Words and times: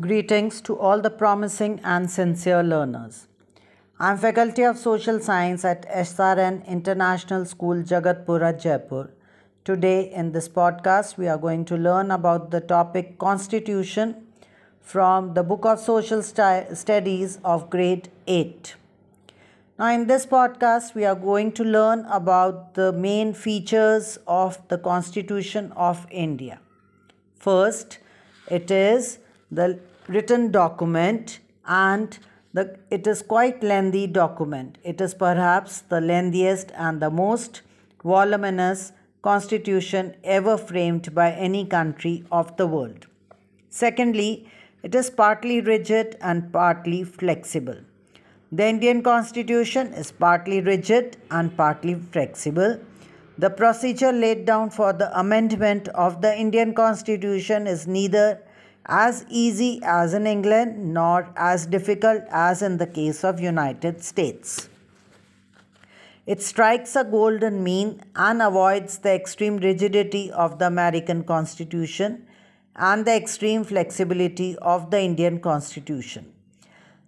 Greetings 0.00 0.60
to 0.60 0.78
all 0.78 1.00
the 1.00 1.10
promising 1.10 1.80
and 1.82 2.08
sincere 2.08 2.62
learners. 2.62 3.26
I 3.98 4.12
am 4.12 4.18
Faculty 4.18 4.62
of 4.62 4.78
Social 4.78 5.18
Science 5.18 5.64
at 5.64 5.90
SRN 5.90 6.64
International 6.68 7.44
School, 7.44 7.82
Jagatpura, 7.82 8.56
Jaipur. 8.56 9.10
Today, 9.64 10.08
in 10.12 10.30
this 10.30 10.48
podcast, 10.48 11.16
we 11.16 11.26
are 11.26 11.36
going 11.36 11.64
to 11.64 11.76
learn 11.76 12.12
about 12.12 12.52
the 12.52 12.60
topic 12.60 13.18
Constitution 13.18 14.24
from 14.80 15.34
the 15.34 15.42
Book 15.42 15.64
of 15.64 15.80
Social 15.80 16.22
Studies 16.22 17.40
of 17.42 17.68
Grade 17.68 18.08
8. 18.28 18.76
Now, 19.80 19.90
in 19.90 20.06
this 20.06 20.26
podcast, 20.26 20.94
we 20.94 21.06
are 21.06 21.16
going 21.16 21.50
to 21.54 21.64
learn 21.64 22.06
about 22.08 22.74
the 22.74 22.92
main 22.92 23.34
features 23.34 24.16
of 24.28 24.58
the 24.68 24.78
Constitution 24.78 25.72
of 25.72 26.06
India. 26.12 26.60
First, 27.34 27.98
it 28.48 28.70
is 28.70 29.18
the 29.50 29.78
written 30.06 30.50
document 30.50 31.40
and 31.66 32.18
the, 32.52 32.78
it 32.90 33.06
is 33.06 33.22
quite 33.22 33.62
lengthy 33.62 34.06
document. 34.06 34.78
It 34.82 35.00
is 35.00 35.14
perhaps 35.14 35.80
the 35.80 36.00
lengthiest 36.00 36.72
and 36.74 37.00
the 37.00 37.10
most 37.10 37.62
voluminous 38.02 38.92
constitution 39.22 40.14
ever 40.24 40.56
framed 40.56 41.14
by 41.14 41.32
any 41.32 41.64
country 41.66 42.24
of 42.32 42.56
the 42.56 42.66
world. 42.66 43.06
Secondly, 43.68 44.48
it 44.82 44.94
is 44.94 45.10
partly 45.10 45.60
rigid 45.60 46.16
and 46.20 46.52
partly 46.52 47.04
flexible. 47.04 47.76
The 48.50 48.66
Indian 48.66 49.02
constitution 49.02 49.92
is 49.92 50.10
partly 50.10 50.60
rigid 50.62 51.18
and 51.30 51.54
partly 51.54 51.94
flexible. 51.94 52.78
The 53.36 53.50
procedure 53.50 54.12
laid 54.12 54.46
down 54.46 54.70
for 54.70 54.92
the 54.92 55.16
amendment 55.18 55.88
of 55.88 56.22
the 56.22 56.34
Indian 56.36 56.72
constitution 56.74 57.66
is 57.66 57.86
neither 57.86 58.40
as 58.88 59.24
easy 59.28 59.80
as 59.82 60.14
in 60.14 60.26
England 60.26 60.94
nor 60.94 61.28
as 61.36 61.66
difficult 61.66 62.22
as 62.30 62.62
in 62.62 62.78
the 62.78 62.86
case 62.86 63.22
of 63.22 63.38
United 63.38 64.02
States. 64.02 64.68
It 66.26 66.42
strikes 66.42 66.96
a 66.96 67.04
golden 67.04 67.62
mean 67.62 68.02
and 68.16 68.42
avoids 68.42 68.98
the 68.98 69.14
extreme 69.14 69.58
rigidity 69.58 70.30
of 70.30 70.58
the 70.58 70.66
American 70.66 71.24
Constitution 71.24 72.26
and 72.76 73.04
the 73.04 73.14
extreme 73.14 73.64
flexibility 73.64 74.56
of 74.58 74.90
the 74.90 75.00
Indian 75.00 75.40
Constitution. 75.40 76.32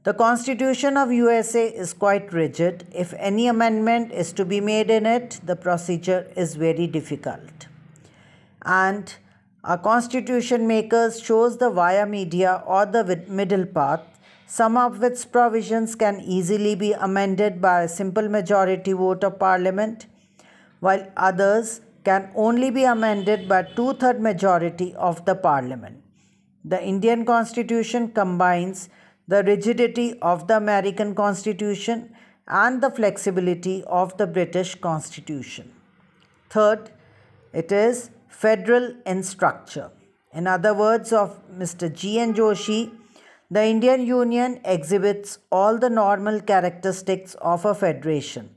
The 0.02 0.14
Constitution 0.14 0.96
of 0.96 1.12
USA 1.12 1.68
is 1.68 1.92
quite 1.92 2.32
rigid. 2.32 2.86
If 2.94 3.12
any 3.18 3.46
amendment 3.46 4.12
is 4.12 4.32
to 4.32 4.46
be 4.46 4.58
made 4.58 4.90
in 4.90 5.04
it, 5.04 5.38
the 5.44 5.56
procedure 5.56 6.30
is 6.34 6.54
very 6.56 6.86
difficult. 6.86 7.66
And 8.64 9.14
our 9.62 9.76
constitution 9.78 10.66
makers 10.66 11.20
chose 11.20 11.58
the 11.58 11.70
via 11.70 12.06
media 12.06 12.62
or 12.66 12.86
the 12.86 13.24
middle 13.28 13.66
path. 13.66 14.00
Some 14.46 14.76
of 14.76 15.02
its 15.02 15.24
provisions 15.24 15.94
can 15.94 16.20
easily 16.20 16.74
be 16.74 16.92
amended 16.92 17.60
by 17.60 17.82
a 17.82 17.88
simple 17.88 18.28
majority 18.28 18.92
vote 18.92 19.22
of 19.22 19.38
parliament, 19.38 20.06
while 20.80 21.06
others 21.16 21.82
can 22.04 22.30
only 22.34 22.70
be 22.70 22.84
amended 22.84 23.48
by 23.48 23.62
two-third 23.62 24.20
majority 24.20 24.94
of 24.94 25.24
the 25.26 25.34
parliament. 25.34 26.02
The 26.64 26.82
Indian 26.82 27.24
constitution 27.24 28.08
combines 28.12 28.88
the 29.28 29.44
rigidity 29.44 30.18
of 30.20 30.48
the 30.48 30.56
American 30.56 31.14
constitution 31.14 32.14
and 32.48 32.82
the 32.82 32.90
flexibility 32.90 33.84
of 33.84 34.16
the 34.16 34.26
British 34.26 34.74
constitution. 34.74 35.70
Third, 36.48 36.90
it 37.52 37.70
is 37.70 38.10
federal 38.30 38.94
in 39.04 39.22
structure. 39.22 39.90
In 40.32 40.46
other 40.46 40.72
words 40.72 41.12
of 41.12 41.38
Mr. 41.52 41.92
G. 41.92 42.18
N. 42.18 42.32
Joshi, 42.34 42.92
the 43.50 43.64
Indian 43.64 44.06
Union 44.06 44.60
exhibits 44.64 45.38
all 45.50 45.76
the 45.76 45.90
normal 45.90 46.40
characteristics 46.40 47.34
of 47.42 47.64
a 47.64 47.74
federation. 47.74 48.50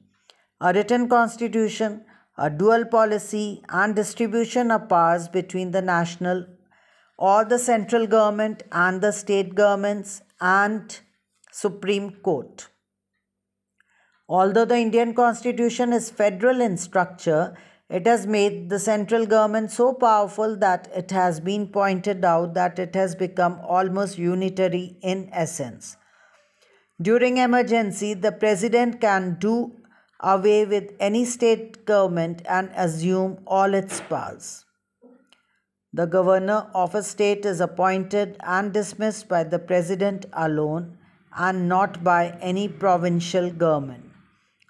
A 0.62 0.72
written 0.72 1.10
constitution, 1.10 2.06
a 2.38 2.50
dual 2.50 2.86
policy 2.86 3.64
and 3.70 3.96
distribution 3.96 4.70
of 4.70 4.88
powers 4.88 5.28
between 5.28 5.72
the 5.72 5.82
national 5.82 6.46
or 7.18 7.44
the 7.44 7.60
central 7.60 8.06
government 8.06 8.64
and 8.72 9.02
the 9.02 9.12
state 9.12 9.56
governments 9.56 10.22
and 10.40 11.00
Supreme 11.52 12.12
Court. 12.24 12.68
Although 14.30 14.66
the 14.66 14.78
Indian 14.78 15.14
constitution 15.14 15.92
is 15.94 16.10
federal 16.10 16.62
in 16.62 16.78
structure, 16.78 17.58
it 17.98 18.08
has 18.08 18.26
made 18.26 18.70
the 18.70 18.80
central 18.80 19.26
government 19.32 19.70
so 19.72 19.94
powerful 19.94 20.56
that 20.58 20.88
it 20.96 21.12
has 21.12 21.40
been 21.40 21.68
pointed 21.68 22.26
out 22.26 22.56
that 22.56 22.80
it 22.80 22.96
has 22.96 23.14
become 23.16 23.60
almost 23.76 24.18
unitary 24.18 24.98
in 25.02 25.30
essence. 25.32 25.96
During 27.00 27.38
emergency, 27.38 28.16
the 28.16 28.32
president 28.32 29.00
can 29.00 29.38
do 29.40 29.74
away 30.22 30.66
with 30.66 30.94
any 31.00 31.24
state 31.26 31.86
government 31.86 32.42
and 32.50 32.72
assume 32.76 33.38
all 33.46 33.76
its 33.76 34.02
powers. 34.02 34.66
The 35.92 36.08
governor 36.08 36.72
of 36.74 36.96
a 36.96 37.04
state 37.04 37.46
is 37.46 37.62
appointed 37.62 38.38
and 38.40 38.74
dismissed 38.74 39.28
by 39.28 39.44
the 39.44 39.60
president 39.60 40.26
alone 40.34 40.98
and 41.38 41.70
not 41.70 42.04
by 42.04 42.36
any 42.42 42.68
provincial 42.68 43.52
government. 43.52 44.06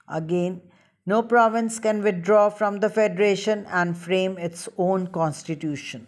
Again, 0.09 0.61
no 1.05 1.21
province 1.21 1.79
can 1.79 2.01
withdraw 2.01 2.49
from 2.49 2.79
the 2.79 2.89
federation 2.89 3.65
and 3.69 3.97
frame 3.97 4.37
its 4.37 4.69
own 4.77 5.07
constitution. 5.07 6.07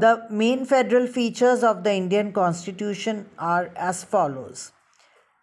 The 0.00 0.26
main 0.30 0.64
federal 0.64 1.06
features 1.06 1.62
of 1.62 1.84
the 1.84 1.92
Indian 1.92 2.32
constitution 2.32 3.28
are 3.38 3.70
as 3.76 4.04
follows. 4.04 4.72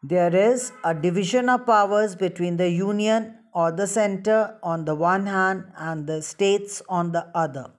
There 0.02 0.36
is 0.36 0.72
a 0.84 0.94
division 0.94 1.50
of 1.50 1.66
powers 1.66 2.16
between 2.16 2.58
the 2.58 2.70
union 2.70 3.38
or 3.54 3.72
the 3.72 3.88
center 3.88 4.58
on 4.64 4.86
the 4.86 4.96
one 4.96 5.28
hand 5.28 5.66
and 5.78 6.08
the 6.08 6.22
states 6.22 6.82
on 6.90 7.12
the 7.12 7.28
other. 7.36 7.72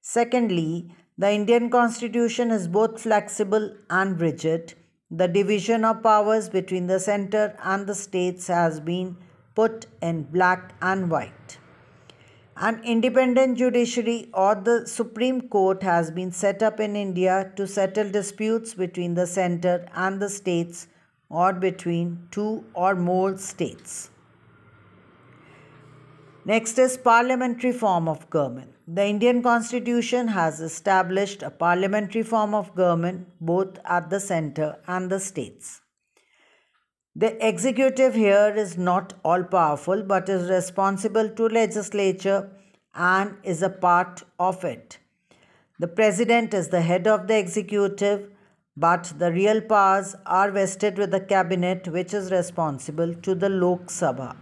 Secondly, 0.00 0.94
the 1.18 1.32
Indian 1.32 1.70
constitution 1.70 2.50
is 2.50 2.68
both 2.68 3.00
flexible 3.00 3.74
and 3.90 4.20
rigid 4.20 4.74
the 5.10 5.28
division 5.28 5.84
of 5.84 6.02
powers 6.02 6.48
between 6.48 6.86
the 6.86 6.98
center 6.98 7.56
and 7.62 7.86
the 7.86 7.94
states 7.94 8.46
has 8.48 8.80
been 8.80 9.16
put 9.54 9.86
in 10.02 10.22
black 10.24 10.72
and 10.82 11.10
white. 11.10 11.58
An 12.56 12.80
independent 12.84 13.58
judiciary 13.58 14.30
or 14.32 14.54
the 14.54 14.86
Supreme 14.86 15.48
Court 15.48 15.82
has 15.82 16.10
been 16.10 16.30
set 16.30 16.62
up 16.62 16.78
in 16.78 16.94
India 16.94 17.52
to 17.56 17.66
settle 17.66 18.08
disputes 18.08 18.74
between 18.74 19.14
the 19.14 19.26
center 19.26 19.86
and 19.94 20.20
the 20.20 20.28
states 20.28 20.86
or 21.28 21.52
between 21.52 22.28
two 22.30 22.64
or 22.74 22.94
more 22.94 23.36
states. 23.36 24.10
Next 26.44 26.78
is 26.78 26.96
parliamentary 26.96 27.72
form 27.72 28.06
of 28.06 28.28
government. 28.30 28.74
The 28.86 29.06
Indian 29.06 29.42
constitution 29.42 30.28
has 30.28 30.60
established 30.60 31.42
a 31.42 31.50
parliamentary 31.50 32.22
form 32.22 32.54
of 32.54 32.74
government 32.74 33.26
both 33.40 33.78
at 33.84 34.10
the 34.10 34.20
center 34.20 34.76
and 34.86 35.10
the 35.10 35.18
states. 35.18 35.80
The 37.16 37.46
executive 37.46 38.14
here 38.14 38.52
is 38.56 38.76
not 38.76 39.12
all 39.24 39.44
powerful 39.44 40.02
but 40.02 40.28
is 40.28 40.50
responsible 40.50 41.28
to 41.28 41.46
legislature 41.46 42.50
and 42.92 43.36
is 43.44 43.62
a 43.62 43.70
part 43.70 44.24
of 44.40 44.64
it. 44.64 44.98
The 45.78 45.86
president 45.86 46.52
is 46.54 46.68
the 46.70 46.80
head 46.80 47.06
of 47.06 47.28
the 47.28 47.38
executive 47.38 48.30
but 48.76 49.12
the 49.16 49.30
real 49.30 49.60
powers 49.60 50.16
are 50.26 50.50
vested 50.50 50.98
with 50.98 51.12
the 51.12 51.20
cabinet 51.20 51.86
which 51.86 52.12
is 52.12 52.32
responsible 52.32 53.14
to 53.14 53.36
the 53.36 53.48
Lok 53.48 53.86
Sabha. 53.86 54.34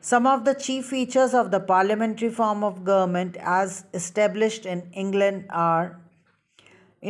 Some 0.00 0.24
of 0.24 0.44
the 0.44 0.54
chief 0.54 0.86
features 0.86 1.34
of 1.34 1.50
the 1.50 1.58
parliamentary 1.58 2.30
form 2.30 2.62
of 2.62 2.84
government 2.84 3.36
as 3.40 3.86
established 3.92 4.66
in 4.66 4.88
England 4.92 5.46
are 5.50 5.98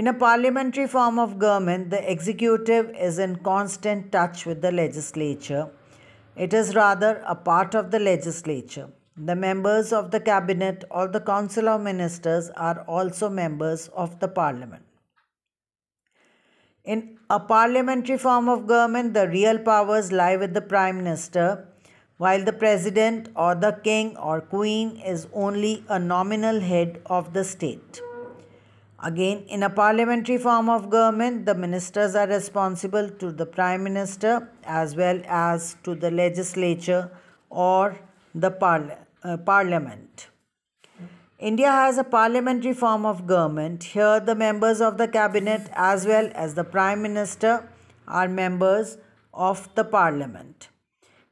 in 0.00 0.08
a 0.08 0.12
parliamentary 0.12 0.87
form 0.87 1.19
of 1.19 1.38
government, 1.38 1.88
the 1.88 2.00
executive 2.12 2.90
is 3.08 3.19
in 3.19 3.37
constant 3.37 4.12
touch 4.12 4.44
with 4.44 4.60
the 4.60 4.70
legislature. 4.70 5.70
It 6.37 6.52
is 6.52 6.75
rather 6.75 7.22
a 7.26 7.34
part 7.34 7.75
of 7.75 7.90
the 7.90 7.98
legislature. 7.98 8.88
The 9.16 9.34
members 9.34 9.94
of 9.94 10.10
the 10.10 10.20
cabinet 10.20 10.84
or 10.90 11.08
the 11.08 11.22
council 11.22 11.70
of 11.70 11.81
ministers 11.81 12.50
are 12.50 12.82
also 12.82 13.31
members 13.31 13.88
of 13.88 14.20
the 14.20 14.28
parliament. 14.28 14.84
In 16.84 17.16
a 17.31 17.40
parliamentary 17.40 18.19
form 18.19 18.50
of 18.50 18.66
government, 18.66 19.14
the 19.14 19.26
real 19.28 19.58
powers 19.58 20.12
lie 20.12 20.37
with 20.37 20.52
the 20.52 20.60
prime 20.60 20.99
minister 20.99 21.69
while 22.19 22.44
the 22.44 22.52
president 22.52 23.31
or 23.34 23.54
the 23.54 23.72
king 23.82 24.14
or 24.19 24.42
queen 24.42 24.99
is 25.14 25.26
only 25.32 25.84
a 25.88 25.99
nominal 25.99 26.60
head 26.60 27.00
of 27.06 27.32
the 27.32 27.44
state. 27.44 28.02
Again, 29.02 29.44
in 29.48 29.62
a 29.62 29.69
parliamentary 29.69 30.38
form 30.38 30.70
of 30.70 30.88
government, 30.88 31.44
the 31.44 31.54
ministers 31.54 32.14
are 32.14 32.26
responsible 32.26 33.10
to 33.10 33.31
the 33.31 33.44
prime 33.44 33.82
minister 33.84 34.48
as 34.64 34.96
well 34.96 35.20
as 35.26 35.76
to 35.84 35.94
the 35.94 36.10
legislature 36.10 37.10
or 37.50 37.98
the 38.34 38.50
parli- 38.50 38.98
uh, 39.22 39.37
parliament. 39.37 40.28
India 41.38 41.70
has 41.70 41.98
a 41.98 42.04
parliamentary 42.04 42.72
form 42.72 43.04
of 43.04 43.26
government. 43.26 43.84
Here, 43.84 44.19
the 44.19 44.34
members 44.34 44.81
of 44.81 44.96
the 44.96 45.06
cabinet 45.06 45.69
as 45.75 46.06
well 46.06 46.31
as 46.34 46.54
the 46.54 46.64
prime 46.64 47.02
minister 47.02 47.69
are 48.08 48.28
members 48.28 48.96
of 49.34 49.69
the 49.75 49.84
parliament. 49.84 50.70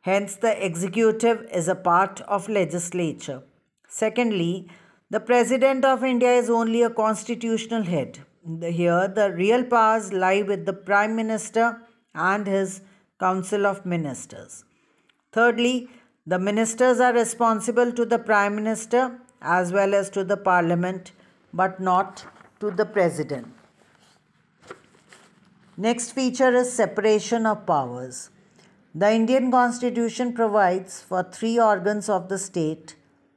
Hence, 0.02 0.36
the 0.36 0.62
executive 0.62 1.48
is 1.50 1.68
a 1.68 1.74
part 1.74 2.20
of 2.22 2.50
legislature. 2.50 3.42
Secondly, 3.88 4.68
the 5.10 5.20
president 5.20 5.84
of 5.84 6.02
India 6.02 6.32
is 6.32 6.50
only 6.50 6.82
a 6.82 6.90
constitutional 6.90 7.82
head. 7.82 8.20
Here, 8.62 9.08
the 9.08 9.32
real 9.32 9.64
powers 9.64 10.12
lie 10.12 10.42
with 10.42 10.66
the 10.66 10.72
prime 10.72 11.14
minister 11.16 11.80
and 12.14 12.46
his 12.46 12.80
council 13.18 13.66
of 13.66 13.84
ministers. 13.86 14.64
Thirdly, 15.32 15.88
the 16.26 16.38
ministers 16.38 17.00
are 17.00 17.12
responsible 17.12 17.92
to 17.92 18.04
the 18.04 18.18
prime 18.18 18.54
minister 18.54 19.18
as 19.40 19.72
well 19.72 19.94
as 19.94 20.08
to 20.10 20.24
the 20.24 20.36
parliament 20.36 21.12
but 21.52 21.80
not 21.80 22.24
to 22.60 22.70
the 22.70 22.86
president. 22.86 23.46
Next 25.76 26.12
feature 26.12 26.54
is 26.54 26.72
separation 26.72 27.46
of 27.46 27.66
powers. 27.66 28.30
The 28.94 29.10
Indian 29.12 29.50
constitution 29.50 30.32
provides 30.32 31.00
for 31.02 31.24
three 31.24 31.58
organs 31.58 32.08
of 32.08 32.28
the 32.28 32.38
state 32.38 32.94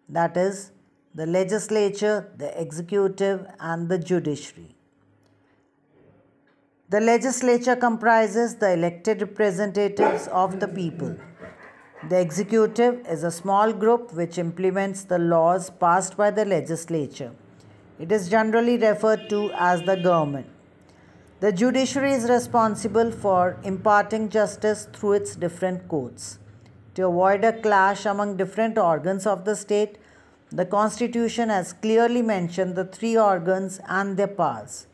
that 0.07 0.37
is 0.37 0.71
the 1.17 1.25
legislature, 1.25 2.31
the 2.37 2.49
executive 2.61 3.47
and 3.59 3.89
the 3.89 3.97
judiciary. 3.97 4.75
The 6.89 7.01
legislature 7.01 7.75
comprises 7.75 8.55
the 8.57 8.73
elected 8.73 9.21
representatives 9.21 10.27
of 10.27 10.59
the 10.59 10.67
people. 10.67 11.15
The 12.07 12.19
executive 12.19 13.03
is 13.07 13.23
a 13.23 13.31
small 13.31 13.73
group 13.73 14.13
which 14.13 14.37
implements 14.37 15.05
the 15.05 15.17
laws 15.17 15.71
passed 15.71 16.15
by 16.15 16.29
the 16.29 16.45
legislature. 16.45 17.31
It 17.97 18.11
is 18.11 18.29
generally 18.29 18.77
referred 18.77 19.27
to 19.31 19.51
as 19.55 19.81
the 19.81 19.95
government. 19.95 20.47
The 21.39 21.51
judiciary 21.51 22.13
is 22.13 22.29
responsible 22.29 23.11
for 23.11 23.57
imparting 23.63 24.29
justice 24.29 24.87
through 24.93 25.13
its 25.13 25.35
different 25.35 25.87
courts. 25.87 26.37
To 26.93 27.07
avoid 27.07 27.43
a 27.43 27.59
clash 27.59 28.05
among 28.05 28.37
different 28.37 28.77
organs 28.77 29.25
of 29.25 29.45
the 29.45 29.55
state, 29.55 29.97
the 30.51 30.65
Constitution 30.65 31.49
has 31.49 31.73
clearly 31.73 32.21
mentioned 32.21 32.75
the 32.75 32.85
three 32.85 33.17
organs 33.17 33.79
and 33.87 34.17
their 34.17 34.27
powers. 34.27 34.87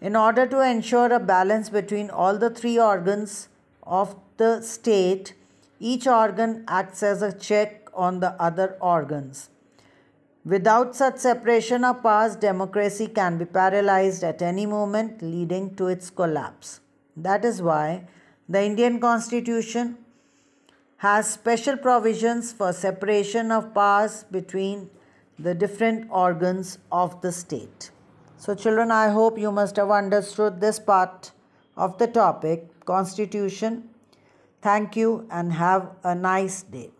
In 0.00 0.16
order 0.16 0.46
to 0.46 0.60
ensure 0.60 1.12
a 1.12 1.20
balance 1.20 1.68
between 1.68 2.10
all 2.10 2.38
the 2.38 2.50
three 2.50 2.78
organs 2.78 3.48
of 3.82 4.16
the 4.38 4.60
state, 4.62 5.34
each 5.78 6.06
organ 6.06 6.64
acts 6.66 7.02
as 7.02 7.22
a 7.22 7.32
check 7.32 7.88
on 7.94 8.20
the 8.20 8.30
other 8.42 8.76
organs. 8.80 9.50
Without 10.44 10.96
such 10.96 11.18
separation 11.18 11.84
of 11.84 12.02
powers, 12.02 12.34
democracy 12.34 13.06
can 13.06 13.38
be 13.38 13.44
paralyzed 13.44 14.24
at 14.24 14.42
any 14.42 14.66
moment, 14.66 15.22
leading 15.22 15.76
to 15.76 15.86
its 15.86 16.10
collapse. 16.10 16.80
That 17.16 17.44
is 17.44 17.62
why 17.62 18.08
the 18.48 18.62
Indian 18.64 18.98
Constitution 18.98 19.98
has 21.02 21.28
special 21.28 21.76
provisions 21.76 22.52
for 22.52 22.72
separation 22.72 23.50
of 23.50 23.74
powers 23.74 24.24
between 24.30 24.88
the 25.36 25.52
different 25.52 26.06
organs 26.10 26.78
of 26.92 27.20
the 27.22 27.32
state. 27.32 27.90
So, 28.36 28.54
children, 28.54 28.92
I 28.92 29.08
hope 29.08 29.36
you 29.36 29.50
must 29.50 29.74
have 29.76 29.90
understood 29.90 30.60
this 30.60 30.78
part 30.78 31.32
of 31.76 31.98
the 31.98 32.06
topic 32.06 32.68
Constitution 32.84 33.88
Thank 34.62 34.94
you 34.94 35.26
and 35.28 35.52
have 35.52 35.90
a 36.04 36.14
nice 36.14 36.62
day. 36.62 36.90